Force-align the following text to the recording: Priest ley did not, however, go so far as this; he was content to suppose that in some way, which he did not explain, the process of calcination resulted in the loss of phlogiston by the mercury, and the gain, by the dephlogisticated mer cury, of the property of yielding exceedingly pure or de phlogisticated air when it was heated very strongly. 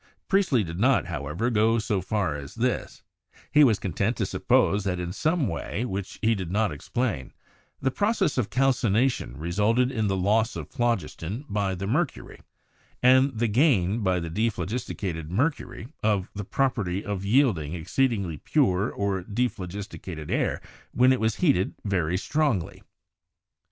Priest 0.27 0.51
ley 0.51 0.63
did 0.63 0.79
not, 0.79 1.05
however, 1.05 1.51
go 1.51 1.77
so 1.77 2.01
far 2.01 2.35
as 2.35 2.55
this; 2.55 3.03
he 3.51 3.63
was 3.63 3.77
content 3.77 4.17
to 4.17 4.25
suppose 4.25 4.83
that 4.83 4.99
in 4.99 5.13
some 5.13 5.47
way, 5.47 5.85
which 5.85 6.17
he 6.23 6.33
did 6.33 6.49
not 6.49 6.71
explain, 6.71 7.33
the 7.79 7.91
process 7.91 8.35
of 8.39 8.49
calcination 8.49 9.37
resulted 9.37 9.91
in 9.91 10.07
the 10.07 10.17
loss 10.17 10.55
of 10.55 10.71
phlogiston 10.71 11.45
by 11.47 11.75
the 11.75 11.85
mercury, 11.85 12.39
and 13.03 13.37
the 13.37 13.47
gain, 13.47 13.99
by 13.99 14.19
the 14.19 14.31
dephlogisticated 14.31 15.29
mer 15.29 15.51
cury, 15.51 15.93
of 16.01 16.31
the 16.33 16.43
property 16.45 17.05
of 17.05 17.23
yielding 17.23 17.75
exceedingly 17.75 18.37
pure 18.37 18.89
or 18.89 19.21
de 19.21 19.47
phlogisticated 19.47 20.31
air 20.31 20.59
when 20.93 21.13
it 21.13 21.19
was 21.19 21.35
heated 21.35 21.75
very 21.85 22.17
strongly. 22.17 22.81